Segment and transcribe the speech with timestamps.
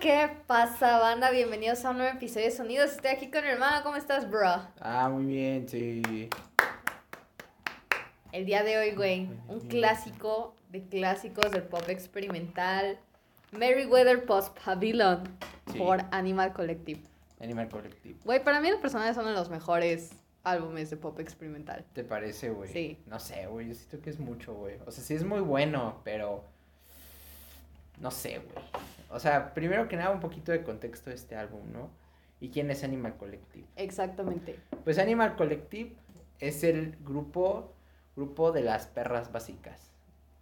[0.00, 1.30] ¿qué pasa, banda?
[1.30, 2.92] Bienvenidos a un nuevo episodio de Sonidos.
[2.92, 3.82] Estoy aquí con mi hermana.
[3.82, 4.48] ¿Cómo estás, bro?
[4.80, 6.28] Ah, muy bien, sí.
[8.32, 12.98] El día de hoy, güey, un clásico de clásicos del pop experimental.
[13.52, 15.24] Merryweather Post Pavilion
[15.72, 15.78] Sí.
[15.78, 17.00] por Animal Collective.
[17.40, 18.18] Animal Collective.
[18.24, 20.10] Güey, para mí los personajes son de los mejores
[20.44, 21.84] álbumes de pop experimental.
[21.92, 22.70] ¿Te parece, güey?
[22.72, 22.98] Sí.
[23.06, 23.68] No sé, güey.
[23.68, 24.76] Yo siento que es mucho, güey.
[24.86, 26.44] O sea, sí es muy bueno, pero.
[28.00, 28.64] No sé, güey.
[29.10, 31.90] O sea, primero que nada, un poquito de contexto de este álbum, ¿no?
[32.40, 33.66] ¿Y quién es Animal Collective?
[33.76, 34.58] Exactamente.
[34.84, 35.94] Pues Animal Collective
[36.38, 37.72] es el grupo,
[38.16, 39.90] grupo de las perras básicas.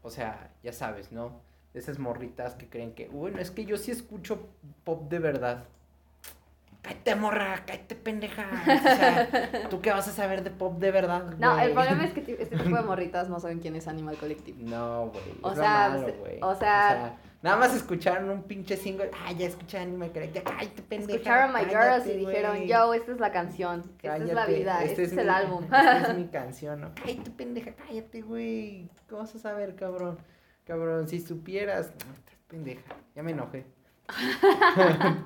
[0.02, 1.40] O sea, ya sabes, ¿no?
[1.74, 4.46] De esas morritas que creen que, bueno, es que yo sí escucho
[4.84, 5.64] pop de verdad.
[6.82, 8.46] Cállate, morra, cállate, pendeja.
[8.62, 11.34] O sea, ¿tú qué vas a saber de pop de verdad?
[11.38, 11.66] No, güey?
[11.66, 14.62] el problema es que este tipo de morritas no saben quién es Animal Collective.
[14.62, 15.24] No, güey.
[15.42, 16.38] O sea, malo, se- güey.
[16.40, 19.10] o sea- nada más escucharon un pinche single.
[19.24, 20.44] Ah, ya escuché Animal Collective.
[20.44, 21.12] Cállate, pendeja.
[21.14, 25.04] Escucharon My Girls y dijeron, yo, esta es la canción, esta es la vida, este,
[25.04, 25.64] es, mi- el álbum.
[25.64, 26.92] Esta es mi canción, ¿no?
[26.94, 28.88] Cállate, pendeja, cállate, güey.
[29.08, 30.18] ¿Cómo vas a saber, cabrón?
[30.64, 31.92] Cabrón, si supieras.
[32.48, 32.82] Pendeja.
[33.14, 33.64] Ya me enojé.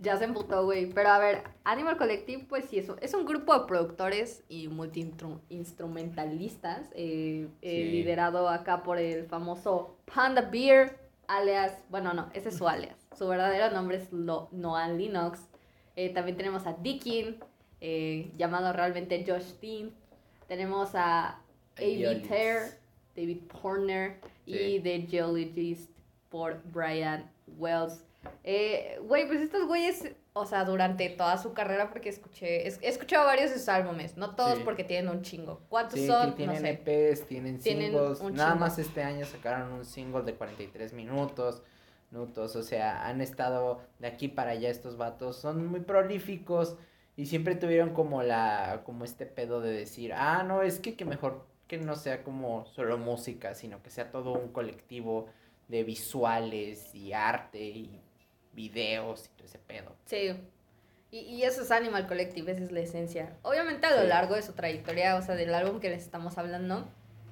[0.00, 0.88] Ya se emputó, güey.
[0.90, 4.68] Pero a ver, Animal Collective, pues sí, es un, es un grupo de productores y
[4.68, 7.90] multi-instrumentalistas, eh, eh, Sí.
[7.90, 10.96] liderado acá por el famoso Panda Beer,
[11.28, 12.96] alias, bueno, no, ese es su alias.
[13.16, 15.40] Su verdadero nombre es Lo- Noah Linux.
[15.96, 17.38] Eh, también tenemos a Dickin,
[17.80, 19.92] eh, llamado realmente Josh Dean.
[20.48, 21.40] Tenemos a
[21.76, 22.24] A.B.
[22.28, 22.78] Ter,
[23.14, 24.80] David Porner y.
[24.80, 25.90] The Geologist
[26.30, 28.04] por Brian Wells.
[28.44, 32.88] Eh, güey, pues estos güeyes, o sea, durante toda su carrera, porque escuché, es- he
[32.88, 34.62] escuchado varios de sus álbumes, no todos Sí.
[34.64, 35.60] porque tienen un chingo.
[35.68, 36.34] ¿Cuántos Sí, son?
[36.34, 36.68] tienen no.
[36.68, 38.22] EPs, tienen Tienen singles.
[38.32, 38.60] Nada chingo.
[38.60, 41.62] más este año sacaron un single de 43 minutos.
[42.10, 45.36] Minutos, o sea, han estado de aquí para allá estos vatos.
[45.36, 46.76] Son muy prolíficos
[47.16, 51.04] y siempre tuvieron como la, como este pedo de decir, ah, no, es que, que
[51.04, 55.26] mejor que no sea como solo música, sino que sea todo un colectivo
[55.68, 58.00] de visuales y arte y
[58.58, 59.92] videos y todo ese pedo.
[60.06, 60.34] Sí.
[61.10, 63.32] Y, y eso es Animal Collective, esa es la esencia.
[63.42, 64.08] Obviamente a lo Sí.
[64.08, 66.86] largo de su trayectoria, o sea, del álbum que les estamos hablando,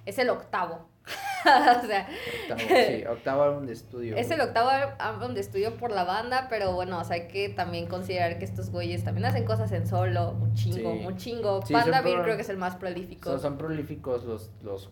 [0.07, 0.89] es el octavo.
[1.45, 2.09] o sea,
[2.51, 4.17] Octavo, sí, octavo álbum de estudio.
[4.17, 7.49] Es el octavo álbum de estudio por la banda, pero bueno, o sea, hay que
[7.51, 11.07] también considerar que estos güeyes también hacen cosas en solo, un chingo, Sí.
[11.07, 11.65] un chingo.
[11.67, 13.31] Sí, Panda pro- creo que es el más prolífico.
[13.31, 14.91] Son, son prolíficos los, los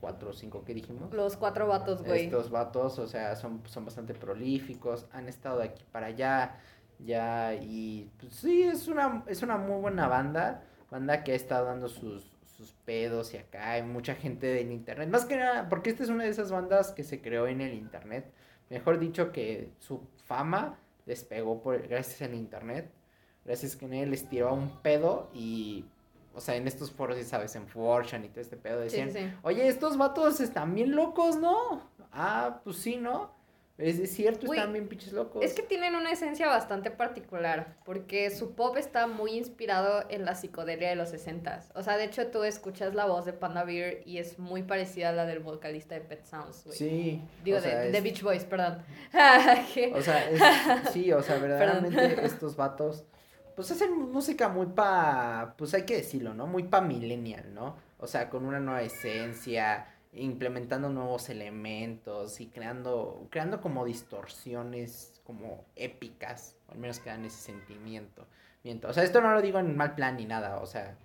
[0.00, 1.12] cuatro o cinco que dijimos.
[1.12, 2.24] Los cuatro vatos, güey.
[2.24, 6.56] Estos vatos, o sea, son, son bastante prolíficos, han estado de aquí para allá,
[6.98, 11.66] ya, y pues, sí, es una, es una muy buena banda, banda que ha estado
[11.66, 15.90] dando sus, sus pedos y acá hay mucha gente en internet, más que nada, porque
[15.90, 18.30] esta es una de esas bandas que se creó en el internet,
[18.68, 22.90] mejor dicho que su fama despegó por, gracias al internet,
[23.44, 25.86] gracias que nadie les tiró un pedo y,
[26.40, 29.18] o sea, en estos foros, ya sabes, en Fortune y todo este pedo, decían, sí,
[29.18, 29.32] sí.
[29.42, 31.82] Oye, estos vatos están bien locos, ¿no?
[32.12, 33.38] Ah, pues sí, ¿no?
[33.76, 35.42] Es, es cierto, están bien pinches locos.
[35.44, 40.34] Es que tienen una esencia bastante particular, porque su pop está muy inspirado en la
[40.34, 44.02] psicodelia de los 60 O sea, de hecho, tú escuchas la voz de Panda Beer
[44.04, 46.76] y es muy parecida a la del vocalista de Pet Sounds, güey.
[46.76, 47.22] Sí.
[47.44, 48.82] Digo, o sea, de, es- de Beach Boys, perdón.
[49.94, 53.04] O sea, es- sí, o sea, verdaderamente estos vatos,
[53.60, 56.46] pues hacen música muy pa, pues hay que decirlo, ¿no?
[56.46, 57.76] Muy pa millennial, ¿no?
[57.98, 65.64] O sea, con una nueva esencia, implementando nuevos elementos y creando, creando como distorsiones como
[65.76, 68.26] épicas, o al menos que dan ese sentimiento.
[68.64, 68.88] Miento.
[68.88, 70.96] O sea, esto no lo digo en mal plan ni nada, o sea,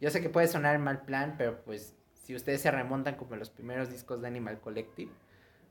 [0.00, 3.36] yo sé que puede sonar en mal plan, pero pues si ustedes se remontan como
[3.36, 5.12] los primeros discos de Animal Collective,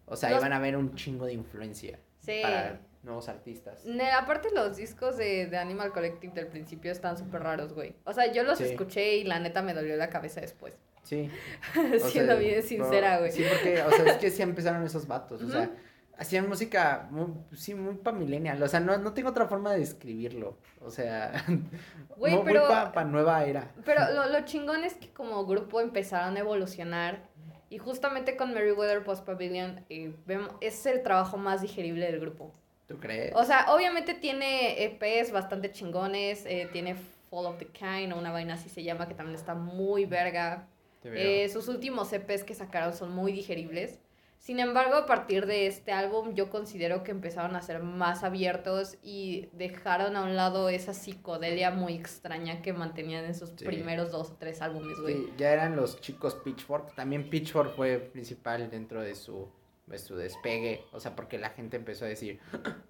[0.05, 2.39] o sea, Los- ahí van a ver un chingo de influencia sí.
[2.41, 3.83] para nuevos artistas.
[3.85, 7.95] Ne- aparte los discos de, de Animal Collective del principio están súper raros, güey.
[8.05, 8.65] O sea, yo los Sí.
[8.65, 10.77] escuché y la neta me dolió la cabeza después.
[11.03, 11.31] Sí.
[11.73, 13.31] Siendo sea, bien sincera, güey.
[13.31, 15.71] Sí, porque, o sea, es que sí empezaron esos vatos, o sea,
[16.17, 19.79] hacían música muy, sí, muy pa millennial, o sea, no, no tengo otra forma de
[19.79, 21.31] describirlo, o sea,
[22.17, 23.71] Güey, muy, pero- pa, pa nueva era.
[23.85, 27.21] Pero lo, lo chingón es que como grupo empezaron a evolucionar
[27.69, 32.53] y justamente con Merryweather Post Pavilion eh, vemos, es el trabajo más digerible del grupo.
[32.87, 33.33] ¿Tú crees?
[33.35, 36.95] O sea, obviamente tiene EPs bastante chingones, eh, tiene
[37.29, 40.67] Fall of the Kind o una vaina así se llama que también está muy verga.
[41.03, 43.99] Eh, sus últimos EPs que sacaron son muy digeribles.
[44.39, 48.97] Sin embargo, a partir de este álbum yo considero que empezaron a ser más abiertos
[49.01, 53.65] y dejaron a un lado esa psicodelia muy extraña que mantenían en sus Sí.
[53.65, 55.15] primeros dos o tres álbumes, güey.
[55.15, 59.49] Sí, ya eran los chicos Pitchfork, también Pitchfork fue principal dentro de su
[59.87, 62.39] pues, su despegue, o sea, porque la gente empezó a decir,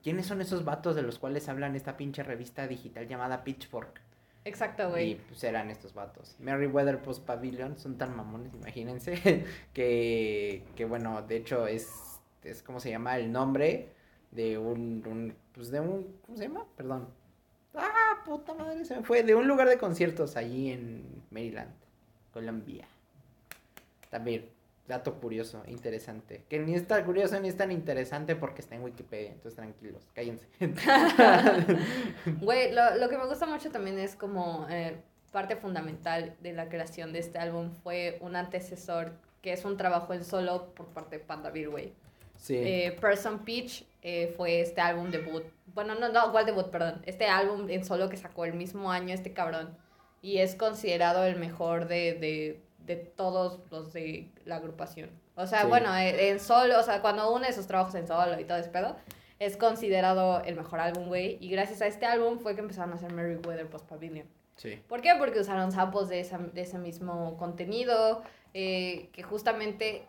[0.03, 4.01] ¿quiénes son esos vatos de los cuales hablan esta pinche revista digital llamada Pitchfork?
[4.45, 5.11] Exacto, güey.
[5.11, 6.35] Y pues eran estos vatos.
[6.39, 12.79] Merryweather Post Pavilion son tan mamones, imagínense, que, que bueno, de hecho es, es como
[12.79, 13.89] se llama el nombre
[14.31, 16.65] de un, un, pues de un, ¿cómo se llama?
[16.75, 17.09] Perdón.
[17.75, 19.23] Ah, puta madre, se me fue.
[19.23, 21.73] De un lugar de conciertos allí en Maryland,
[22.33, 22.87] Colombia.
[24.09, 24.49] También,
[24.87, 26.43] dato curioso, interesante.
[26.49, 30.07] Que ni es tan curioso ni es tan interesante porque está en Wikipedia, entonces tranquilos,
[30.13, 30.47] cállense.
[32.41, 34.97] Güey, lo, lo, que me gusta mucho también es como eh,
[35.31, 40.13] parte fundamental de la creación de este álbum fue un antecesor que es un trabajo
[40.13, 41.93] en solo por parte de Panda Beer, güey.
[42.37, 42.55] Sí.
[42.55, 45.43] Eh, Person Peach eh, fue este álbum debut.
[45.73, 47.01] Bueno, no, no, igual debut, perdón.
[47.05, 49.75] Este álbum en solo que sacó el mismo año este cabrón.
[50.21, 55.11] Y es considerado el mejor de, de, de todos los de la agrupación.
[55.35, 58.45] O sea, bueno, eh, en solo, o sea, cuando une sus trabajos en solo y
[58.45, 58.95] todo ese pedo,
[59.37, 61.37] es considerado el mejor álbum, güey.
[61.39, 64.27] Y gracias a este álbum fue que empezaron a hacer Weather Post Pavilion.
[64.55, 64.81] Sí.
[64.87, 65.13] ¿Por qué?
[65.19, 68.23] Porque usaron samples de, esa, de ese mismo contenido,
[68.53, 70.07] que justamente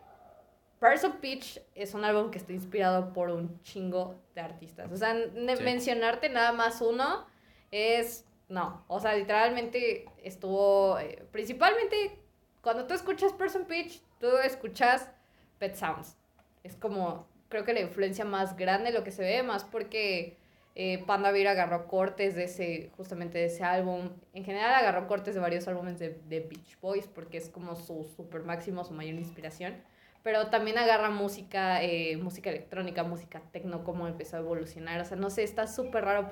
[0.79, 4.91] Person Peach es un álbum que está inspirado por un chingo de artistas.
[4.91, 5.13] O sea,
[5.61, 7.25] mencionarte nada más uno
[7.71, 8.25] es.
[8.47, 8.83] No.
[8.87, 10.97] O sea, literalmente estuvo.
[10.99, 12.17] Eh, principalmente,
[12.61, 15.09] cuando tú escuchas Person Peach, tú escuchas
[15.57, 16.15] Pet Sounds.
[16.63, 17.27] Es como.
[17.49, 20.37] Creo que la influencia más grande, lo que se ve, más porque
[20.75, 24.11] eh, Panda Bear agarró cortes de ese, justamente de ese álbum.
[24.33, 28.07] En general agarró cortes de varios álbumes de, de Beach Boys porque es como su
[28.15, 29.81] super máximo, su mayor inspiración
[30.23, 34.99] pero también agarra música, eh, música electrónica, música techno, como empezó a evolucionar.
[34.99, 36.27] O sea, no sé, está súper raro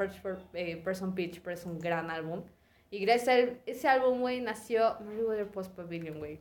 [0.53, 2.43] eh, Person Pitch, pero es un gran álbum.
[2.89, 6.39] Y gracias a ese álbum, güey, nació Merryweather Post Pavilion, güey.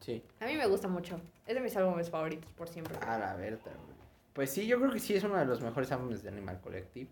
[0.00, 0.22] Sí.
[0.40, 1.20] A mí me gusta mucho.
[1.46, 2.96] Es de mis álbumes favoritos por siempre.
[3.00, 3.72] A la verdad,
[4.32, 7.10] Pues sí, yo creo que sí es uno de los mejores álbumes de Animal Collective.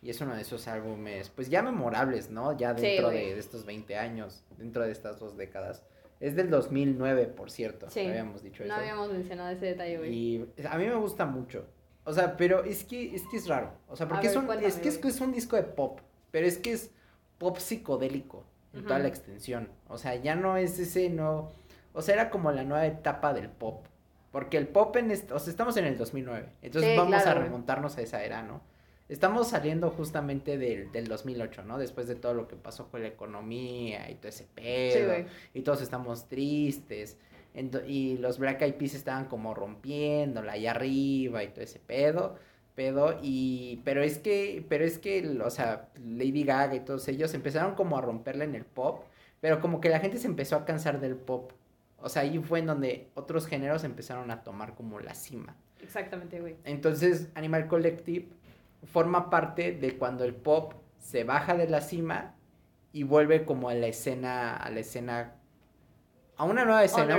[0.00, 2.56] Y es uno de esos álbumes, pues ya memorables, ¿no?
[2.56, 5.84] Ya dentro de, de, estos 20 años, dentro de estas dos décadas.
[6.18, 7.88] Es del 2009, por cierto.
[7.88, 8.04] Sí.
[8.04, 8.72] No habíamos dicho eso.
[8.72, 10.12] No habíamos mencionado ese detalle, güey.
[10.12, 11.66] Y a mí me gusta mucho.
[12.04, 13.72] O sea, pero es que es, que es raro.
[13.88, 16.00] O sea, porque es, un, es, que es, un disco de pop.
[16.32, 16.90] Pero es que es
[17.42, 19.68] pop psicodélico en toda la extensión.
[19.88, 21.50] O sea, ya no es ese, no.
[21.92, 23.84] O sea, era como la nueva etapa del pop.
[24.30, 25.10] Porque el pop en.
[25.10, 26.48] o sea, estamos en el 2009.
[26.62, 28.62] Entonces vamos a remontarnos a esa era, ¿no?
[29.08, 31.76] Estamos saliendo justamente del, del 2008, ¿no?
[31.76, 35.26] Después de todo lo que pasó con la economía y todo ese pedo.
[35.52, 37.18] y todos estamos tristes.
[37.86, 42.36] y los Black Eyed Peas estaban como rompiéndola ahí arriba y todo ese pedo.
[42.74, 47.34] Pedo, y, pero es que, pero es que, o sea, Lady Gaga y todos ellos
[47.34, 49.04] empezaron como a romperla en el pop,
[49.40, 51.52] pero como que la gente se empezó a cansar del pop.
[51.98, 55.54] O sea, ahí fue en donde otros géneros empezaron a tomar como la cima.
[55.82, 56.56] Exactamente, güey.
[56.64, 58.28] Entonces, Animal Collective
[58.84, 62.34] forma parte de cuando el pop se baja de la cima
[62.92, 65.34] y vuelve como a la escena, a la escena,
[66.36, 67.18] a una nueva escena,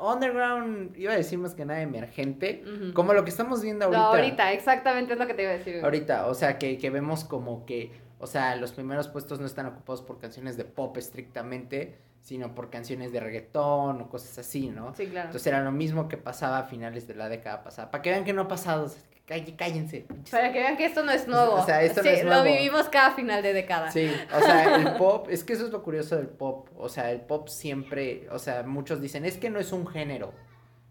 [0.00, 2.62] underground iba a decir más que nada emergente,
[2.94, 4.02] como lo que estamos viendo ahorita.
[4.02, 5.84] No, ahorita, exactamente es lo que te iba a decir.
[5.84, 9.66] Ahorita, o sea, que, que vemos como que, o sea, los primeros puestos no están
[9.66, 14.94] ocupados por canciones de pop estrictamente, sino por canciones de reggaetón o cosas así, ¿no?
[14.96, 15.28] Sí, claro.
[15.28, 17.90] Entonces era lo mismo que pasaba a finales de la década pasada.
[17.90, 18.90] Para que vean que no ha pasado,
[19.26, 20.06] cállense.
[20.30, 21.54] Para que vean que esto no es nuevo.
[21.54, 22.44] O sea, esto no es nuevo.
[22.44, 23.90] Lo vivimos cada final de década.
[23.90, 26.68] Sí, o sea, el pop, es que eso es lo curioso del pop.
[26.76, 30.32] O sea, el pop siempre, o sea, muchos dicen, es que no es un género,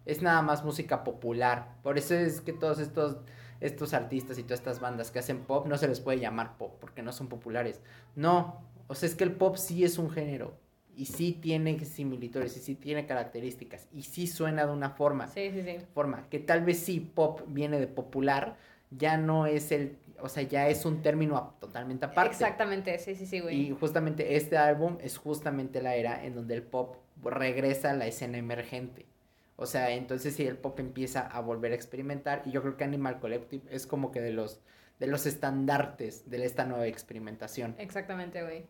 [0.05, 1.75] es nada más música popular.
[1.81, 3.17] Por eso es que todos estos,
[3.61, 6.75] estos artistas y todas estas bandas que hacen pop no se les puede llamar pop
[6.79, 7.79] porque no son populares.
[8.15, 10.64] No, o sea, es que el pop sí es un género
[10.97, 15.27] y sí tiene similitudes y sí tiene características y sí suena de una forma.
[15.27, 15.77] Sí, sí, sí.
[15.93, 18.57] Forma que tal vez sí pop viene de popular,
[18.91, 22.31] ya no es el, o sea, ya es un término totalmente aparte.
[22.31, 23.67] Exactamente, sí, sí, sí, güey.
[23.67, 28.07] Y justamente este álbum es justamente la era en donde el pop regresa a la
[28.07, 29.05] escena emergente.
[29.57, 32.83] O sea, entonces sí el pop empieza a volver a experimentar y yo creo que
[32.83, 34.61] Animal Collective es como que de los
[34.99, 37.75] de los estandartes de esta nueva experimentación.
[37.77, 38.65] Exactamente, güey.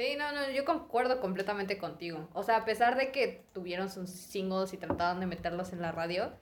[0.00, 2.26] Sí, no, no, yo concuerdo completamente contigo.
[2.32, 5.92] O sea, a pesar de que tuvieron sus singles y trataban de meterlos en la
[5.92, 6.32] radio,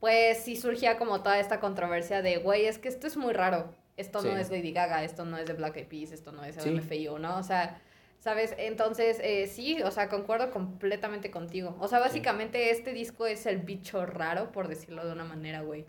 [0.00, 3.74] pues sí surgía como toda esta controversia de, güey, es que esto es muy raro.
[3.98, 6.56] Esto no es Lady Gaga, esto no es de Black Eyed Peas, esto no es
[6.64, 7.36] LMFAO, ¿no?
[7.36, 7.82] O sea,
[8.18, 8.54] ¿sabes?
[8.56, 11.76] Entonces, eh, sí, o sea, concuerdo completamente contigo.
[11.80, 15.84] O sea, básicamente este disco es el bicho raro, por decirlo de una manera, güey.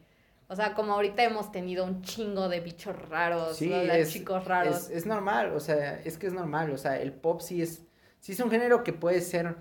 [0.47, 4.89] O sea, como ahorita hemos tenido un chingo de bichos raros, de chicos raros.
[4.89, 7.83] Es, normal, o sea, es que es normal, o sea, el pop sí es,
[8.19, 9.55] sí es un género que puede ser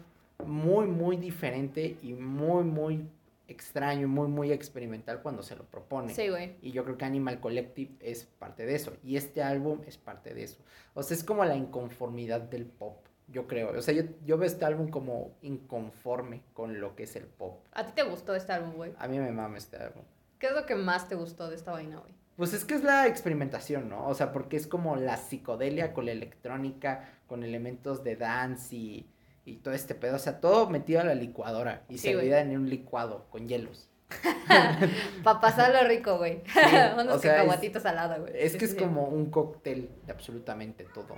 [0.44, 3.08] muy, muy diferente y muy, muy
[3.48, 6.14] extraño y muy, muy experimental cuando se lo propone.
[6.14, 6.56] Sí, güey.
[6.62, 8.92] Y yo creo que Animal Collective es parte de eso.
[9.04, 10.58] Y este álbum es parte de eso.
[10.94, 13.06] O sea, es como la inconformidad del pop.
[13.28, 13.70] Yo creo.
[13.70, 17.60] O sea, yo, yo veo este álbum como inconforme con lo que es el pop.
[17.72, 18.92] ¿A ti te gustó este álbum, güey?
[18.98, 20.02] A mí me mama este álbum.
[20.42, 22.12] ¿Qué es lo que más te gustó de esta vaina, güey?
[22.36, 24.08] Pues es que es la experimentación, ¿no?
[24.08, 29.08] O sea, porque es como la psicodelia con la electrónica, con elementos de dance y,
[29.44, 30.16] y todo este pedo.
[30.16, 33.88] O sea, todo metido a la licuadora y Sí, servida en un licuado con hielos.
[35.22, 36.42] Para pasarlo rico, güey.
[36.94, 38.32] Unos o sea, es- cacahuatitos al lado, güey.
[38.34, 38.84] Es Sí, que sí, es sí.
[38.84, 41.14] como un cóctel de absolutamente todo.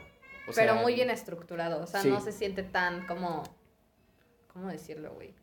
[0.46, 1.82] O Pero sea, muy bien estructurado.
[1.82, 2.10] O sea, sí.
[2.10, 3.42] no se siente tan como.
[4.52, 5.34] ¿Cómo decirlo, güey?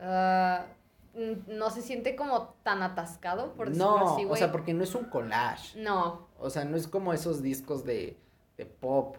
[0.00, 0.66] Ah,
[1.14, 4.38] no se siente como tan atascado, por decirlo No, así, o güey.
[4.38, 5.78] sea, porque no es un collage.
[5.80, 8.16] No, O sea, no es como esos discos de,
[8.56, 9.16] de pop.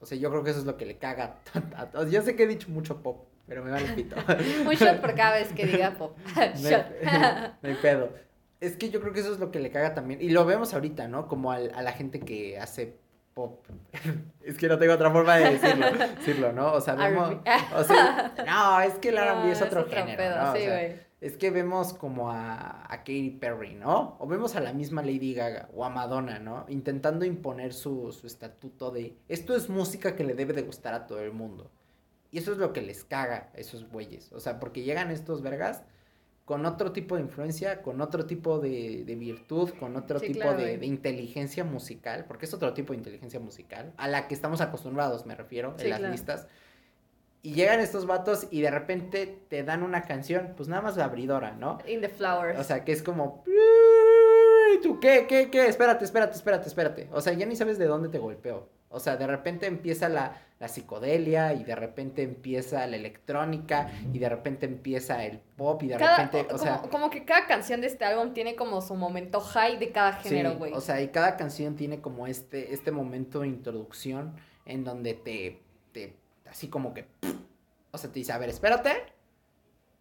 [0.00, 1.36] O sea, yo creo que eso es lo que le caga.
[1.92, 2.10] todos.
[2.10, 4.16] Yo sé que he dicho mucho pop, pero me vale pito.
[4.66, 6.16] un shot por cada vez que diga pop.
[6.34, 6.86] No hay- shot.
[7.62, 8.10] no hay pedo.
[8.60, 10.22] Es que yo creo que eso es lo que le caga también.
[10.22, 11.26] Y lo vemos ahorita, ¿no?
[11.26, 12.96] Como al- a la gente que hace
[13.34, 13.64] pop.
[14.42, 16.72] es que no tengo otra forma de decirlo, decirlo ¿no?
[16.72, 17.36] O sea, vemos.
[17.76, 20.50] O sea, no, es que el R&B No, es otro género, pedo, ¿no?
[20.52, 21.11] O sí, sea, güey.
[21.22, 24.16] Es que vemos como a, a Katy Perry, ¿no?
[24.18, 26.66] O vemos a la misma Lady Gaga o a Madonna, ¿no?
[26.68, 31.06] Intentando imponer su, su estatuto de esto es música que le debe de gustar a
[31.06, 31.70] todo el mundo.
[32.30, 34.32] Y eso es lo que les caga a esos güeyes.
[34.32, 35.82] O sea, porque llegan estos vergas
[36.44, 40.40] con otro tipo de influencia, con otro tipo de, de virtud, con otro Sí, tipo
[40.40, 40.76] claro, de, güey.
[40.78, 45.24] de inteligencia musical, porque es otro tipo de inteligencia musical, a la que estamos acostumbrados,
[45.24, 46.12] me refiero, Sí, en las claro.
[46.12, 46.48] listas.
[47.44, 51.06] Y llegan estos vatos y de repente te dan una canción, pues nada más la
[51.06, 51.78] abridora, ¿no?
[51.88, 52.58] In the flowers.
[52.58, 53.42] O sea, que es como...
[53.46, 55.26] "¿Y ¿Tú qué?
[55.28, 55.50] ¿Qué?
[55.50, 55.66] ¿Qué?
[55.66, 57.08] Espérate, espérate, espérate, espérate.
[57.12, 58.68] O sea, ya ni sabes de dónde te golpeó.
[58.88, 64.18] O sea, de repente empieza la, la psicodelia y de repente empieza la electrónica y
[64.18, 66.82] de repente empieza el pop y de Cada- repente, o como, sea...
[66.90, 70.50] como que cada canción de este álbum tiene como su momento high de cada género,
[70.50, 70.72] Sí, güey.
[70.74, 74.34] o sea, y cada canción tiene como este, este momento de introducción
[74.66, 76.14] en donde te, te,
[76.52, 77.06] así como que,
[77.90, 79.02] o sea, te dice, a ver, espérate.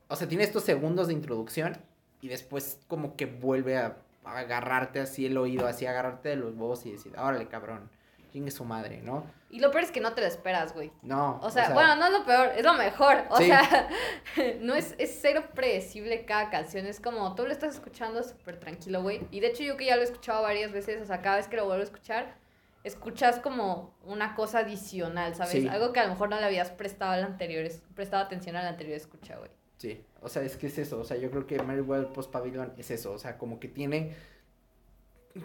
[0.10, 1.78] O sea, tiene estos segundos de introducción
[2.22, 6.54] y después como que vuelve a, a agarrarte así el oído, así agarrarte de los
[6.54, 7.90] huevos y decir, órale, cabrón,
[8.34, 9.24] chingue su madre, ¿no?
[9.50, 10.92] Y lo peor es que no te lo esperas, güey.
[11.02, 11.40] No.
[11.42, 13.24] O sea, bueno, no es lo peor, es lo mejor.
[13.30, 13.46] O Sí.
[13.46, 13.90] sea,
[14.60, 16.86] no es, es cero predecible cada canción.
[16.86, 19.26] Es como, tú lo estás escuchando súper tranquilo, güey.
[19.32, 21.48] Y de hecho yo que ya lo he escuchado varias veces, o sea, cada vez
[21.48, 22.36] que lo vuelvo a escuchar,
[22.84, 25.52] escuchas como una cosa adicional, ¿sabes?
[25.54, 25.68] Sí.
[25.68, 28.64] Algo que a lo mejor no le habías prestado al anterior, es- prestado atención a
[28.64, 29.52] la anterior escucha, güey.
[29.78, 32.32] Sí, o sea, es que es eso, o sea, yo creo que Mary Well Post
[32.32, 34.14] Pavilion es eso, o sea, como que tiene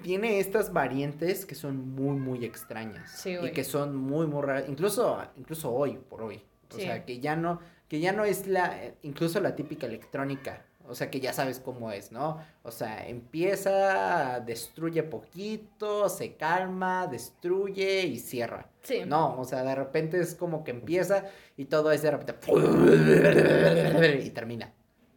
[0.03, 4.65] tiene estas variantes que son muy muy extrañas Sí, y que son muy muy raras,
[4.69, 6.43] incluso incluso hoy por hoy.
[6.73, 6.83] O Sí.
[6.83, 11.11] sea, que ya no que ya no es la incluso la típica electrónica, o sea,
[11.11, 12.41] que ya sabes cómo es, ¿no?
[12.63, 18.69] O sea, empieza, destruye poquito, se calma, destruye y cierra.
[18.83, 19.03] Sí.
[19.07, 21.25] No, o sea, de repente es como que empieza
[21.57, 22.35] y todo es de repente
[24.25, 24.73] y termina.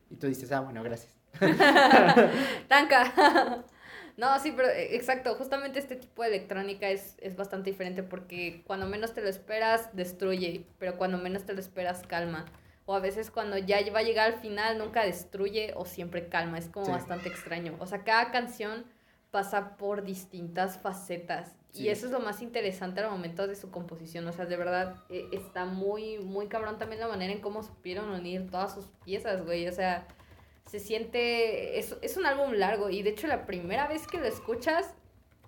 [0.09, 1.15] Y tú dices, ah, bueno, gracias.
[2.67, 3.63] Tanca.
[4.17, 8.63] No, sí, pero eh, exacto, justamente este tipo de electrónica es, es bastante diferente porque
[8.67, 12.45] cuando menos te lo esperas, destruye, pero cuando menos te lo esperas, calma.
[12.89, 16.57] O a veces cuando ya va a llegar al final, nunca destruye o siempre calma.
[16.57, 16.91] Es como Sí.
[16.91, 17.75] bastante extraño.
[17.77, 18.83] O sea, cada canción
[19.29, 21.55] pasa por distintas facetas.
[21.71, 21.83] Sí.
[21.83, 24.27] Y eso es lo más interesante al momento de su composición.
[24.27, 28.09] O sea, de verdad, eh, está muy, muy cabrón también la manera en cómo supieron
[28.09, 29.67] unir todas sus piezas, güey.
[29.67, 30.07] O sea,
[30.65, 34.25] se siente, es, es un álbum largo y de hecho la primera vez que lo
[34.25, 34.95] escuchas,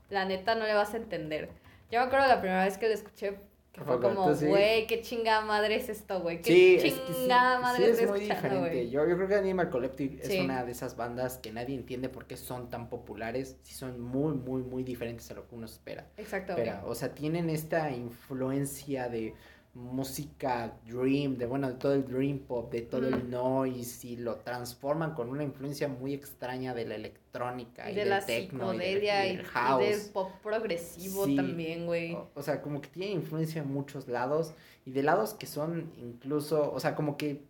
[0.10, 1.50] la neta no le vas a entender.
[1.89, 3.39] Yo me acuerdo la primera vez que lo escuché,
[3.71, 4.47] que fue como, tú sí.
[4.47, 7.91] güey, qué chingada madre es esto, güey, qué Sí, es que sí, chingada madre sí
[7.91, 8.59] estoy es muy diferente.
[8.59, 8.89] güey.
[8.89, 10.39] Yo, yo creo que Animal Collective es Sí.
[10.41, 14.33] una de esas bandas que nadie entiende por qué son tan populares, si son muy,
[14.33, 16.05] muy, muy diferentes a lo que uno espera.
[16.17, 16.67] Exacto, güey.
[16.67, 19.33] Espera, o sea, tienen esta influencia de
[19.73, 24.35] música dream, de bueno, de todo el dream pop, de todo el noise y lo
[24.35, 28.77] transforman con una influencia muy extraña de la electrónica Y de del la techno y
[28.77, 31.35] del, psicodelia y del y del pop progresivo Sí.
[31.37, 32.13] también, güey.
[32.13, 34.53] O, o sea, como que tiene influencia en muchos lados
[34.85, 37.41] y de lados que son incluso, o sea, como que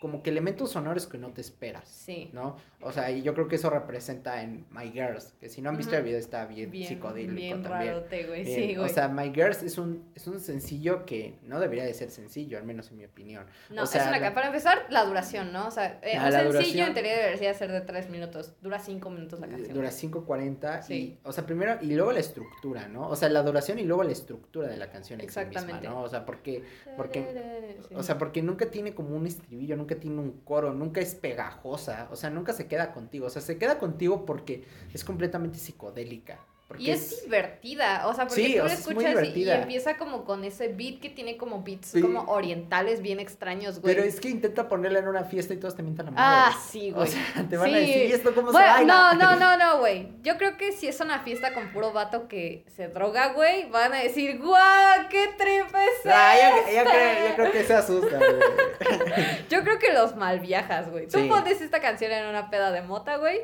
[0.00, 2.30] como que elementos sonoros que no te esperas, Sí.
[2.32, 2.56] ¿no?
[2.80, 5.76] O sea, y yo creo que eso representa en My Girls, que si no han
[5.76, 5.98] visto Ujú.
[5.98, 7.92] el video está bien, Bien, psicodélico bien también.
[7.94, 8.44] rarote, güey.
[8.44, 8.88] Bien, Sí, güey.
[8.90, 12.56] O sea, My Girls es un, es un sencillo que no debería de ser sencillo,
[12.56, 13.44] al menos en mi opinión.
[13.68, 15.66] No, o sea, es una la- Para empezar, la duración, ¿no?
[15.68, 16.88] O sea, eh, Ah, un sencillo duración.
[16.88, 18.54] en teoría debería ser de tres minutos.
[18.62, 19.74] Dura cinco minutos la canción.
[19.74, 20.94] Dura 5.40 Sí.
[20.94, 23.06] y, o sea, primero, y luego la estructura, ¿no?
[23.08, 25.88] O sea, la duración y luego la estructura de la canción en sí misma, Exactamente.
[25.88, 26.00] ¿no?
[26.02, 26.64] O sea, porque,
[26.96, 27.94] porque Sí.
[27.94, 31.14] o sea, porque nunca tiene como un estribillo, nunca nunca tiene un coro, nunca es
[31.14, 35.58] pegajosa, o sea, nunca se queda contigo, o sea, se queda contigo porque es completamente
[35.58, 36.38] psicodélica
[36.78, 41.00] y es, divertida, o sea, porque tú la escuchas y, empieza como con ese beat
[41.00, 43.94] que tiene como beats como orientales bien extraños, güey.
[43.94, 46.26] Pero es que intenta ponerla en una fiesta y todos te mientan la madre.
[46.26, 47.08] Ah, sí, güey.
[47.08, 48.84] O sea, te van a decir, ¿y esto cómo se baila?
[48.84, 50.08] No, no, no, no, güey.
[50.22, 53.92] Yo creo que si es una fiesta con puro vato que se droga, güey, van
[53.92, 55.08] a decir, ¡guau!
[55.08, 56.34] ¡Qué trip es ah,
[56.72, 58.30] yo, creo, yo, creo, que se asusta, güey.
[59.50, 61.08] yo creo que los mal viajas, güey.
[61.08, 63.40] Tú pones esta canción en una peda de mota, güey.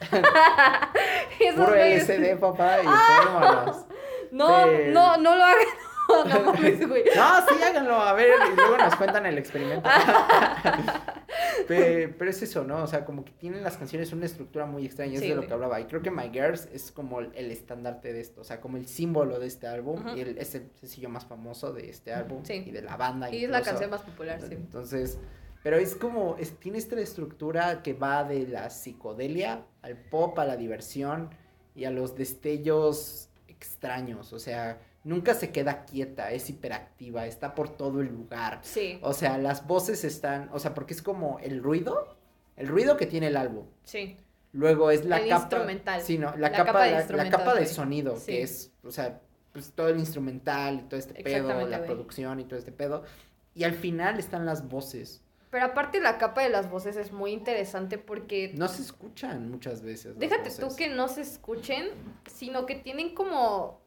[1.56, 3.84] Puro LCD, papá, y ah,
[4.30, 5.66] No, no, no lo hagan.
[6.08, 7.04] No, no güey.
[7.14, 9.86] No, sí, háganlo, a ver, y luego nos cuentan el experimento.
[11.68, 12.82] pero, es eso, ¿no?
[12.82, 15.52] O sea, como que tienen las canciones una estructura muy extraña, es de lo que
[15.52, 15.78] hablaba.
[15.80, 18.86] Y creo que My Girls es como el, estandarte de esto, o sea, como el
[18.86, 22.70] símbolo de este álbum, y el, es el sencillo más famoso de este álbum, y
[22.70, 23.30] de la banda.
[23.30, 24.54] Y es la canción más popular, sí.
[24.54, 25.18] Entonces,
[25.68, 30.56] pero es como, tiene esta estructura que va de la psicodelia al pop, a la
[30.56, 31.28] diversión
[31.74, 34.32] y a los destellos extraños.
[34.32, 38.60] O sea, nunca se queda quieta, es hiperactiva, está por todo el lugar.
[38.62, 38.98] Sí.
[39.02, 42.16] O sea, las voces están, o sea, porque es como el ruido,
[42.56, 43.66] el ruido que tiene el álbum.
[43.84, 44.16] Sí.
[44.54, 45.42] Luego es la capa.
[45.42, 46.00] Instrumental.
[46.00, 49.20] Sí, no, la, capa, de la, capa de sonido, que es, o sea,
[49.52, 53.04] pues todo el instrumental y todo este pedo, la producción y todo este pedo.
[53.54, 55.20] Y al final están las voces.
[55.50, 58.52] Pero aparte la capa de las voces es muy interesante porque...
[58.54, 60.18] No se escuchan muchas veces.
[60.18, 61.88] Déjate tú que no se escuchen,
[62.26, 63.80] sino que tienen como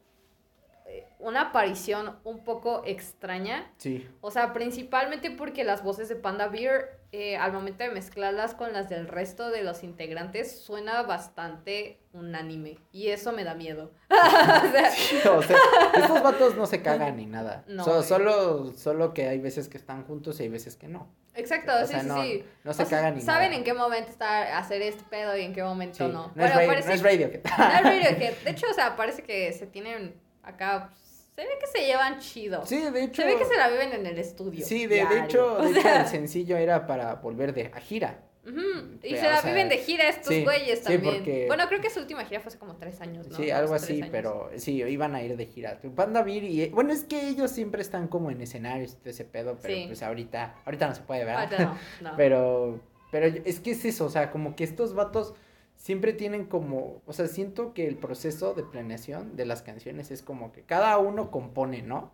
[1.18, 3.70] una aparición un poco extraña.
[3.76, 4.08] Sí.
[4.20, 8.72] O sea, principalmente porque las voces de Panda Beer, eh, al momento de mezclarlas con
[8.72, 12.78] las del resto de los integrantes, suena bastante unánime.
[12.90, 13.92] Y eso me da miedo.
[14.10, 15.58] o, sea,
[15.94, 17.64] estos vatos no se cagan ni nada.
[17.72, 21.08] No, solo, solo que hay veces que están juntos y hay veces que no.
[21.34, 22.44] Exacto, sí, sí, no, sí.
[22.64, 25.62] No se cagan ni Saben en qué momento está hacer este pedo y en qué
[25.62, 26.30] momento no.
[26.34, 27.40] No, es radio, no es Radiohead.
[27.44, 28.34] No es Radiohead.
[28.44, 30.90] De hecho, o sea, parece que se tienen acá...
[31.34, 32.66] Se ve que se llevan chido.
[32.66, 33.22] Sí, de hecho.
[33.22, 34.66] Se ve que se la viven en el estudio.
[34.66, 38.22] Sí, de, de hecho, de hecho el sencillo era para volver de a gira.
[38.44, 41.46] Y se la viven de gira estos güeyes también.
[41.46, 43.36] Bueno, creo que su última gira fue hace como tres años, ¿no?
[43.36, 45.80] Sí, algo así, pero sí, iban a ir de gira.
[45.94, 46.68] Panda Beer y...
[46.70, 50.56] Bueno, es que ellos siempre están como en escenarios y ese pedo, pero pues ahorita,
[50.64, 51.36] ahorita no se puede ver.
[52.16, 52.80] pero,
[53.12, 55.34] pero es que es eso, o sea, como que estos vatos
[55.82, 60.22] siempre tienen como, o sea, siento que el proceso de planeación de las canciones es
[60.22, 62.12] como que cada uno compone, ¿no?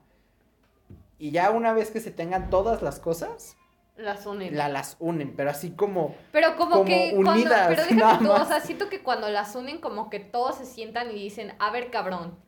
[1.19, 3.59] Y ya una vez que se tengan todas las cosas,
[3.99, 4.57] las unen.
[4.57, 6.15] La, las unen, pero así como.
[6.33, 7.13] Pero como, que.
[7.15, 10.65] Unidas, pero déjame tú, o sea, siento que cuando las unen, como que todos se
[10.65, 12.39] sientan y dicen, a ver, cabrón.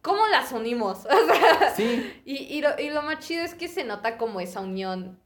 [0.00, 1.06] ¿Cómo las unimos?
[1.76, 2.22] sí.
[2.24, 5.18] Y, y, lo, y lo más chido es que se nota como esa unión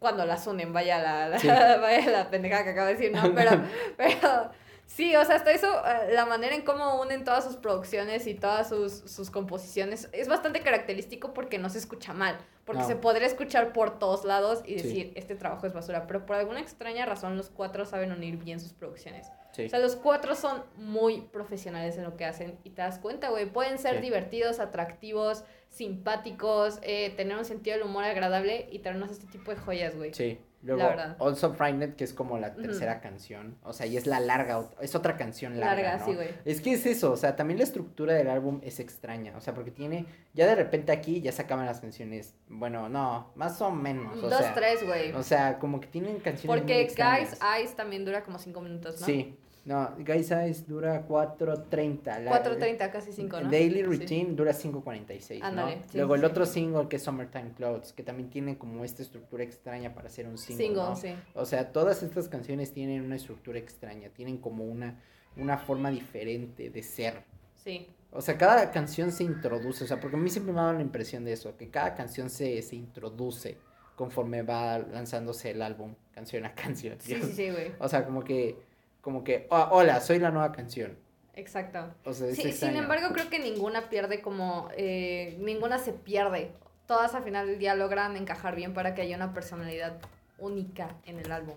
[0.00, 3.32] cuando las unen, vaya la, la vaya la pendeja que acabo de decir, ¿no?
[3.34, 3.62] Pero,
[3.96, 4.50] pero
[4.90, 8.34] Sí, o sea, hasta eso, eh, la manera en cómo unen todas sus producciones y
[8.34, 13.28] todas sus, sus composiciones es bastante característico porque no se escucha mal, porque se podría
[13.28, 17.36] escuchar por todos lados y decir, este trabajo es basura, pero por alguna extraña razón
[17.36, 19.30] los cuatro saben unir bien sus producciones.
[19.52, 23.30] O sea, los cuatro son muy profesionales en lo que hacen y te das cuenta,
[23.30, 29.10] güey, pueden ser divertidos, atractivos, simpáticos, eh, tener un sentido del humor agradable y traernos
[29.10, 30.14] este tipo de joyas, güey.
[30.14, 30.38] Sí.
[30.62, 30.82] Luego,
[31.18, 33.56] Also Frightened, que es como la tercera canción.
[33.62, 35.82] O sea, y es la larga, es otra canción larga.
[35.92, 36.28] Larga, sí, güey.
[36.44, 39.36] Es que es eso, o sea, también la estructura del álbum es extraña.
[39.36, 42.34] O sea, porque tiene, ya de repente aquí ya se acaban las canciones.
[42.48, 44.22] Bueno, no, más o menos.
[44.22, 45.12] O Dos, tres, güey.
[45.12, 46.60] O sea, como que tienen canciones.
[46.60, 49.06] Porque Guys Eyes también dura como cinco minutos, ¿no?
[49.06, 52.24] Sí, no, Guy Size dura 4.30.
[52.26, 53.50] 4.30, casi 5, ¿no?
[53.50, 55.68] Daily Routine dura 5.46, ¿no?
[55.92, 59.94] Luego el otro single que es Summertime Clouds, que también tiene como esta estructura extraña
[59.94, 61.14] para hacer un single, single sí.
[61.34, 64.98] O sea, todas estas canciones tienen una estructura extraña, tienen como una,
[65.36, 67.22] una forma diferente de ser.
[67.54, 67.86] Sí.
[68.12, 70.76] O sea, cada canción se introduce, o sea, porque a mí siempre me ha dado
[70.76, 73.58] la impresión de eso, que cada canción se, se introduce
[73.94, 76.96] conforme va lanzándose el álbum, canción a canción.
[76.98, 77.72] Sí, sí, sí, güey.
[77.78, 78.69] O sea, como que
[79.00, 80.98] como que, oh, hola, soy la nueva canción.
[81.34, 81.94] Exacto.
[82.04, 86.52] O sea, sí, sin embargo, creo que ninguna pierde como, eh, ninguna se pierde.
[86.86, 89.98] Todas al final del día logran encajar bien para que haya una personalidad
[90.38, 91.56] única en el álbum.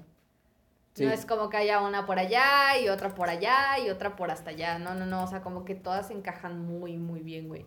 [1.00, 4.30] No es como que haya una por allá y otra por allá y otra por
[4.30, 4.78] hasta allá.
[4.78, 5.24] No, no, no.
[5.24, 7.66] O sea, como que todas encajan muy, muy bien, güey.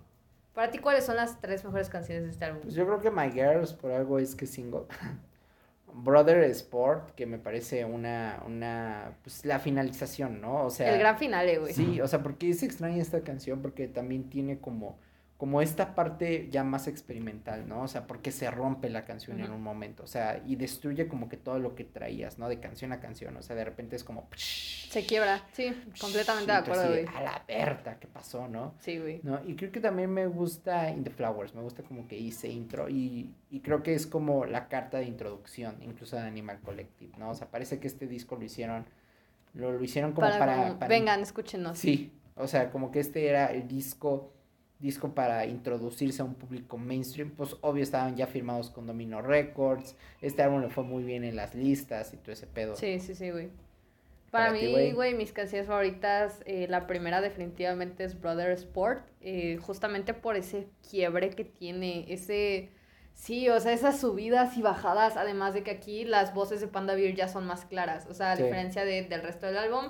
[0.54, 2.62] Para ti, ¿cuáles son las tres mejores canciones de este álbum?
[2.62, 4.84] Pues yo creo que My Girls por algo es que single.
[5.92, 10.64] Brother Sport, que me parece una, una, pues la finalización, ¿no?
[10.64, 10.92] O sea.
[10.92, 11.72] El gran finale, güey.
[11.72, 14.98] Sí, o sea, porque es extraña esta canción porque también tiene como,
[15.36, 17.82] como esta parte ya más experimental, ¿no?
[17.82, 21.28] O sea, porque se rompe la canción en un momento, o sea, y destruye como
[21.28, 22.48] que todo lo que traías, ¿no?
[22.48, 24.28] De canción a canción, o sea, de repente es como...
[24.34, 27.04] Se quiebra, sí, completamente de acuerdo, güey.
[27.14, 28.74] A la Berta, ¿qué pasó, no?
[28.80, 29.20] Sí, güey.
[29.24, 29.38] ¿No?
[29.46, 32.88] Y creo que también me gusta In the Flowers, me gusta como que hice intro
[32.88, 37.30] y, y creo que es como la carta de introducción, incluso de Animal Collective, ¿no?
[37.30, 38.86] O sea, parece que este disco lo hicieron,
[39.52, 40.78] lo, lo hicieron como para...
[40.78, 40.88] para...
[40.88, 41.76] Vengan, escúchenos.
[41.78, 44.32] Sí, o sea, como que este era el disco
[44.78, 49.96] disco para introducirse a un público mainstream, pues obvio estaban ya firmados con Domino Records,
[50.20, 52.76] este álbum le fue muy bien en las listas y todo ese pedo.
[52.76, 53.50] Sí, sí, sí, güey.
[54.30, 60.12] Para, mí, güey, mis canciones favoritas, eh, la primera definitivamente es Brother Sport, eh, justamente
[60.12, 62.70] por ese quiebre que tiene, ese...
[63.14, 66.94] Sí, o sea, esas subidas y bajadas, además de que aquí las voces de Panda
[66.94, 69.86] Beer ya son más claras, o sea, a diferencia de, del resto del álbum,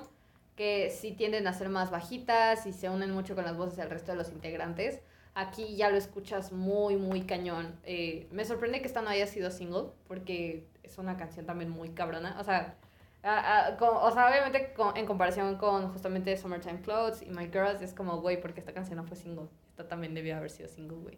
[0.57, 3.89] que sí tienden a ser más bajitas y se unen mucho con las voces del
[3.89, 4.99] resto de los integrantes.
[5.35, 7.79] Aquí ya lo escuchas muy, muy cañón.
[7.83, 11.89] Eh, me sorprende que esta no haya sido single, porque es una canción también muy
[11.89, 12.35] cabrona.
[12.39, 12.75] O sea,
[13.21, 18.41] o sea obviamente en comparación con justamente Summertime Clothes y My Girls, es como, güey,
[18.41, 19.47] porque esta canción no fue single.
[19.69, 21.17] Esta también debió haber sido single, güey.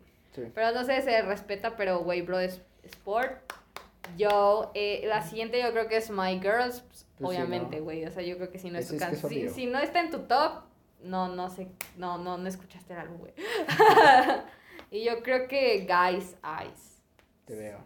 [0.54, 3.40] Pero no sé, se respeta, pero, güey, bro, es sport.
[4.18, 6.84] Yo, eh, la siguiente yo creo que es My Girls,
[7.20, 8.06] pues, obviamente, güey.
[8.06, 9.30] O sea, yo creo que si no es tu canción.
[9.30, 10.64] Si, si, no está en tu top,
[11.04, 13.34] no, no sé, no, no, no escuchaste el álbum, güey.
[14.92, 17.02] y yo creo que Guys Eyes.
[17.46, 17.80] Te veo.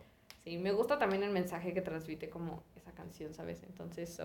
[0.44, 3.64] Sí, me gusta también el mensaje que transmite como esa canción, ¿sabes?
[3.64, 4.20] Entonces,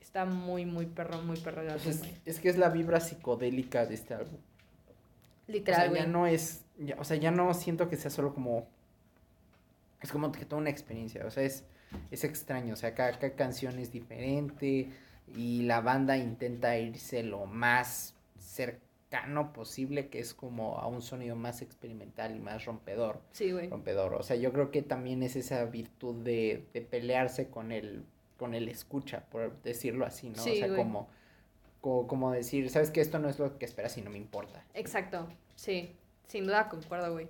[0.00, 1.62] está muy, muy perro, muy perro.
[1.82, 4.38] Pues es, que es la vibra psicodélica de este álbum.
[5.46, 6.64] Literal, o sea, ya no es,
[6.96, 8.66] o sea, ya no siento que sea solo como
[10.04, 11.64] es como que toda una experiencia, o sea, es,
[12.10, 14.90] es extraño, o sea, cada, canción es diferente
[15.36, 21.36] y la banda intenta irse lo más cercano posible, que es como a un sonido
[21.36, 23.20] más experimental y más rompedor.
[23.32, 23.68] Sí, güey.
[23.68, 28.04] Rompedor, o sea, yo creo que también es esa virtud de, de pelearse con el,
[28.36, 30.42] con el escucha, por decirlo así, ¿no?
[30.42, 31.08] o sea, como,
[31.80, 34.64] como, como decir, sabes que esto no es lo que esperas y no me importa.
[34.74, 35.94] Exacto, sí,
[36.26, 37.28] sin duda concuerdo, güey.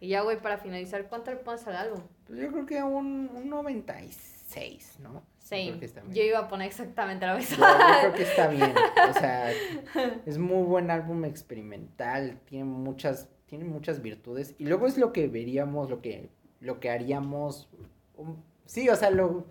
[0.00, 2.00] Y ya, güey, para finalizar, ¿cuánto le pones al álbum?
[2.26, 5.22] Pues yo creo que un, un 96, ¿no?
[5.44, 5.78] Sí,
[6.10, 7.68] yo, iba a poner exactamente la misma.
[7.68, 8.74] Yo, creo que está bien.
[9.10, 9.52] O sea,
[10.24, 14.54] es muy buen álbum experimental, tiene muchas, tiene muchas virtudes.
[14.58, 17.68] Y luego es lo que veríamos, lo que, lo que haríamos.
[18.64, 19.46] sí, o sea, lo.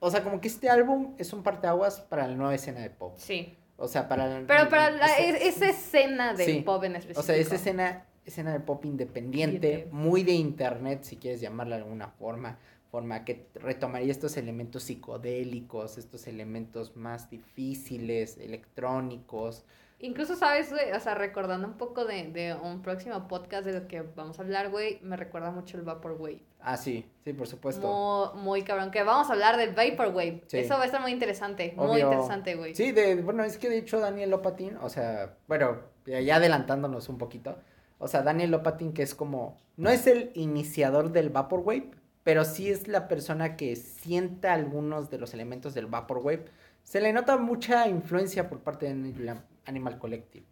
[0.00, 3.14] O sea, como que este álbum es un parteaguas para la nueva escena de pop.
[3.16, 3.56] Sí.
[3.76, 4.44] O sea, para...
[4.46, 7.20] Pero para la, esa escena de pop en específico.
[7.20, 11.82] O sea, esa escena escena de pop independiente, muy de internet, si quieres llamarla de
[11.82, 12.58] alguna forma,
[12.90, 19.64] forma que retomaría estos elementos psicodélicos, estos elementos más difíciles, electrónicos.
[20.02, 20.92] Incluso, ¿sabes, güey?
[20.92, 24.42] O sea, recordando un poco de, de, un próximo podcast de lo que vamos a
[24.42, 26.42] hablar, güey, me recuerda mucho el Vaporwave.
[26.58, 28.32] Ah, sí, sí, por supuesto.
[28.34, 30.44] Muy, muy cabrón, que vamos a hablar del Vaporwave.
[30.50, 32.74] Eso va a estar muy interesante, muy interesante, güey.
[32.74, 37.18] Sí, de, bueno, es que de hecho Daniel Lopatin, o sea, bueno, ya adelantándonos un
[37.18, 37.58] poquito,
[38.00, 41.90] o sea, Daniel Lopatin, que es como, no es el iniciador del Vaporwave,
[42.24, 46.46] pero sí es la persona que sienta algunos de los elementos del Vaporwave.
[46.82, 49.36] Se le nota mucha influencia por parte de
[49.66, 50.46] Animal Collective.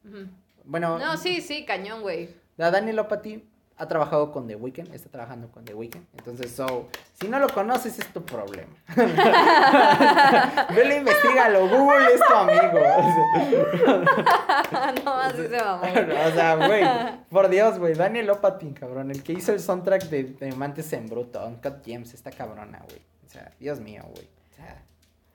[0.64, 0.98] Bueno.
[0.98, 2.28] No, sí, sí, cañón, güey.
[2.58, 6.04] Daniel Lopatin ha trabajado con The Weeknd, está trabajando con The Weeknd.
[6.18, 8.72] Entonces, so, si no lo conoces, es tu problema.
[10.74, 11.68] Vele, investigalo.
[11.68, 12.80] Google es tu amigo.
[15.04, 15.90] no más ese mamón.
[16.26, 16.84] o sea, güey,
[17.30, 17.94] por Dios, güey.
[17.94, 19.12] Daniel Lopatin, cabrón.
[19.12, 23.00] El que hizo el soundtrack de, de Mantes en Bruto, Uncut Gems, esta cabrona, güey.
[23.24, 24.26] O sea, Dios mío, güey.
[24.26, 24.82] O sea,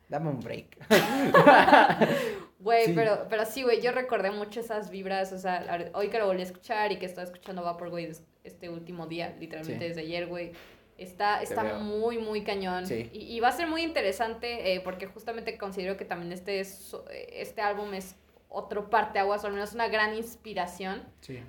[0.09, 0.77] dame un break.
[2.63, 6.27] Güey, pero, pero sí, güey, yo recordé mucho esas vibras, o sea, hoy que lo
[6.27, 8.09] volví a escuchar y que estaba escuchando güey,
[8.43, 10.53] este último día, literalmente desde ayer, güey.
[10.97, 12.85] Está, está muy, muy cañón.
[12.89, 16.95] Y, y, va a ser muy interesante eh, porque justamente considero que también este, es,
[17.11, 18.15] este álbum es
[18.53, 21.01] otro parteaguas, o al menos una gran inspiración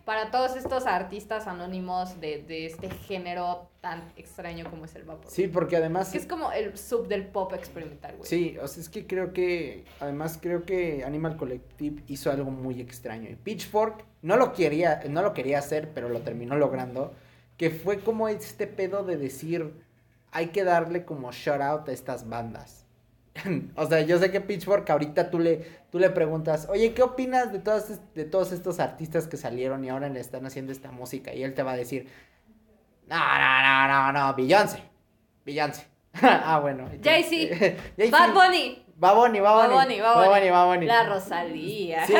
[0.06, 5.30] para todos estos artistas anónimos de, de, este género tan extraño como es el vapor.
[5.30, 6.10] Sí, porque además...
[6.10, 8.26] Que es como el sub del pop experimental, güey.
[8.26, 12.80] Sí, o sea, es que creo que, además creo que Animal Collective hizo algo muy
[12.80, 13.28] extraño.
[13.28, 17.12] Y Pitchfork no lo quería, no lo quería hacer, pero lo terminó logrando,
[17.58, 19.74] que fue como este pedo de decir,
[20.32, 22.83] hay que darle como shout out a estas bandas.
[23.76, 27.52] o sea, yo sé que Pitchfork ahorita tú le, tú le preguntas, oye, ¿qué opinas
[27.52, 31.34] de todos, de todos estos artistas que salieron y ahora le están haciendo esta música?
[31.34, 32.08] Y él te va a decir,
[33.08, 34.78] no, no, no, no, no, Beyoncé,
[35.44, 35.86] Beyoncé.
[36.22, 36.88] ah, bueno.
[37.02, 37.76] Jay-Z.
[38.10, 38.84] Bad Bunny.
[38.96, 40.00] Bad Bunny, Bad Bunny.
[40.00, 40.86] Bad Bunny, Bad Bunny.
[40.86, 42.06] La Rosalía.
[42.06, 42.14] Sí,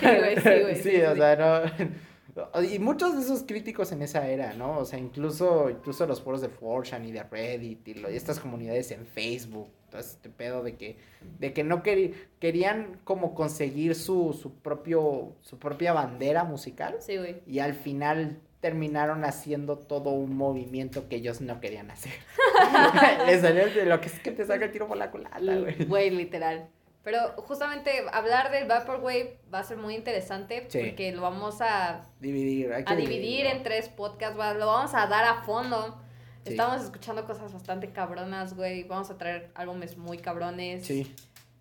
[0.00, 0.76] sí, güey, sí, güey.
[0.76, 2.62] Sí, o sea, no...
[2.62, 4.78] Y muchos de esos críticos en esa era, ¿no?
[4.78, 9.06] O sea, incluso, incluso los foros de Fortune y de Reddit y, estas comunidades en
[9.06, 10.96] Facebook, todo este pedo de que,
[11.38, 16.96] de que no querían como conseguir su, su, propio, su propia bandera musical.
[16.98, 17.42] Sí, güey.
[17.46, 22.12] Y al final terminaron haciendo todo un movimiento que ellos no querían hacer.
[23.26, 25.84] Les salió de lo que es que te saca el tiro por la culata, güey.
[25.84, 26.68] Güey, literal.
[27.04, 32.72] Pero justamente hablar del Vaporwave va a ser muy interesante porque lo vamos a dividir,
[32.72, 36.00] a dividir en tres podcasts, lo vamos a dar a fondo.
[36.44, 38.84] Estamos escuchando cosas bastante cabronas, güey.
[38.84, 40.86] Vamos a traer álbumes muy cabrones.
[40.86, 41.14] Sí.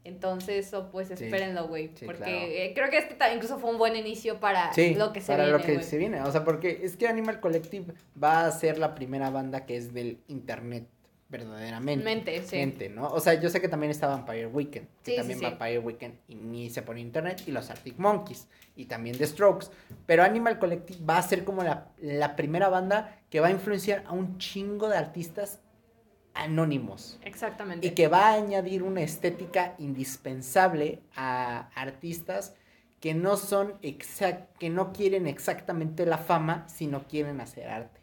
[0.04, 1.89] Entonces, pues espérenlo, güey.
[2.06, 5.46] porque eh, creo que este incluso fue un buen inicio para lo que se para
[5.46, 5.58] viene.
[5.58, 6.22] lo que se viene.
[6.22, 9.94] O sea, porque es que Animal Collective va a ser la primera banda que es
[9.94, 10.88] del internet
[11.32, 12.04] verdaderamente.
[12.04, 12.89] Mente, sí.
[12.89, 13.08] ¿no?
[13.08, 14.88] O sea, yo sé que también está Vampire Weekend.
[15.04, 17.44] Que también Vampire Weekend inicia por internet.
[17.48, 18.48] Y los Arctic Monkeys.
[18.76, 19.67] Y también The Strokes.
[20.06, 24.04] Pero Animal Collective va a ser como la, la primera banda que va a influenciar
[24.06, 25.62] a un chingo de artistas
[26.34, 27.20] anónimos.
[27.24, 27.88] Exactamente.
[27.88, 32.56] Y que va a añadir una estética indispensable a artistas
[33.00, 38.01] que no son que no quieren exactamente la fama, sino quieren hacer arte.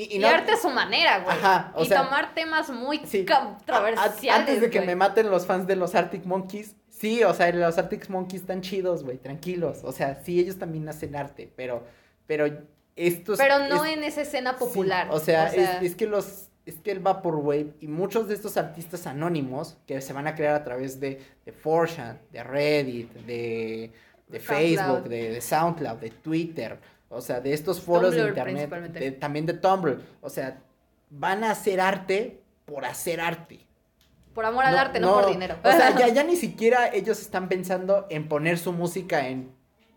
[0.00, 1.36] Y, arte a su manera, güey.
[1.36, 4.30] Ajá, y tomar temas muy controversiales.
[4.30, 7.78] antes de que me maten los fans de los Arctic Monkeys, sí, o sea, los
[7.78, 9.80] Arctic Monkeys están chidos, güey, tranquilos.
[9.82, 11.82] O sea, sí, ellos también hacen arte, pero,
[12.28, 12.46] pero
[12.94, 13.38] estos...
[13.38, 15.08] Pero no en esa escena popular.
[15.10, 19.78] o sea, es, que los es que el Vaporwave y muchos de estos artistas anónimos
[19.86, 21.52] que se van a crear a través de, de
[22.30, 23.90] de Reddit, de,
[24.28, 29.46] de Facebook, de, de, SoundCloud, de Twitter, o sea, de estos foros de internet, también
[29.46, 30.58] de Tumblr, o sea,
[31.10, 33.60] van a hacer arte por hacer arte.
[34.34, 35.56] Por amor al arte, no, por dinero.
[35.64, 39.50] O sea, ya, ya ni siquiera ellos están pensando en poner su música en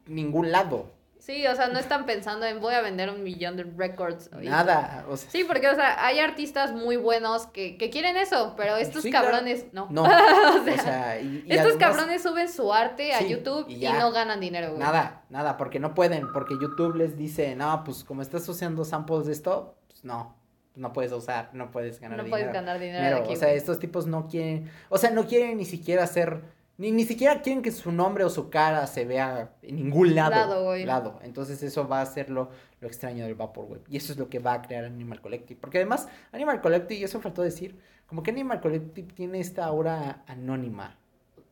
[0.07, 0.89] ningún lado.
[1.21, 4.31] Sí, o sea, no están pensando en voy a vender un millón de records.
[4.41, 5.29] Nada, o sea.
[5.29, 9.67] Sí, porque, o sea, hay artistas muy buenos que, que quieren eso, pero estos cabrones
[9.71, 9.87] no.
[9.91, 10.01] No.
[10.05, 14.79] o sea, estos cabrones suben su arte a YouTube y, no ganan dinero, güey.
[14.79, 19.27] Nada, nada, porque no pueden, porque YouTube les dice, no, pues como estás usando samples
[19.27, 20.35] de esto, pues no,
[20.73, 22.23] no puedes usar, no puedes ganar dinero.
[22.23, 23.17] No puedes ganar dinero.
[23.17, 26.41] Aquí, o sea, estos tipos no quieren, o sea, no quieren ni siquiera hacer
[26.81, 30.75] ni, ni siquiera quieren que su nombre o su cara se vea en ningún lado.
[30.83, 32.49] Lado, Entonces eso va a ser lo,
[32.81, 33.83] extraño del Vaporwave.
[33.87, 35.59] Y eso es lo que va a crear Animal Collective.
[35.61, 40.23] Porque además, Animal Collective, y eso faltó decir, como que Animal Collective tiene esta aura
[40.25, 40.97] anónima.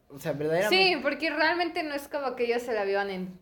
[0.10, 0.96] O sea, verdaderamente.
[0.96, 3.40] Sí, porque realmente no es como que ellos se la vivan en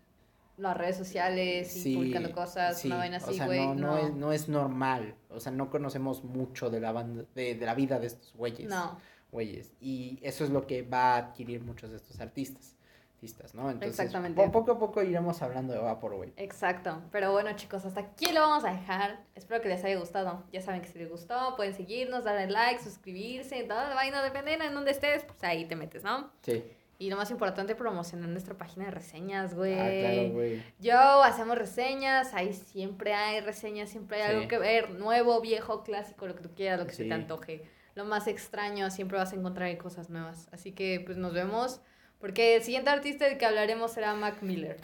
[0.58, 3.66] las redes sociales y publicando cosas, una vaina así, güey.
[3.66, 3.98] no, no.
[3.98, 5.16] es, no es normal.
[5.30, 8.68] O sea, no conocemos mucho de la banda, de, de la vida de estos güeyes.
[8.68, 8.98] No
[9.32, 9.74] güeyes.
[9.80, 12.76] Y eso es lo que va a adquirir muchos de estos artistas.
[13.16, 13.70] artistas ¿no?
[13.70, 14.50] Entonces, Exactamente.
[14.50, 16.34] poco a poco iremos hablando de Vaporwave.
[16.38, 17.02] Exacto.
[17.12, 19.24] Pero bueno, chicos, hasta aquí lo vamos a dejar.
[19.36, 20.44] Espero que les haya gustado.
[20.52, 24.66] Ya saben que si les gustó, pueden seguirnos, darle like, suscribirse, toda la vaina, dependiendo
[24.66, 26.32] en donde estés, pues ahí te metes, ¿no?
[26.42, 26.64] Sí.
[27.00, 29.74] Y lo más importante, promocionar nuestra página de reseñas, güey.
[29.80, 30.64] Ah, claro, güey.
[30.80, 36.26] Yo hacemos reseñas, ahí siempre hay reseñas, siempre hay algo que ver, nuevo, viejo, clásico,
[36.26, 39.36] lo que tú quieras, lo que se te antoje lo más extraño, siempre vas a
[39.36, 40.48] encontrar cosas nuevas.
[40.52, 41.82] Así que pues nos vemos,
[42.20, 44.78] porque el siguiente artista del que hablaremos será Mac Miller.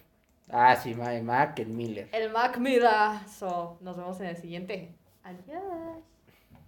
[0.50, 2.10] Ah, sí, Mac, el Miller.
[2.12, 3.28] El Mac Miller.
[3.30, 4.96] So, nos vemos en el siguiente.
[5.24, 6.13] Adiós.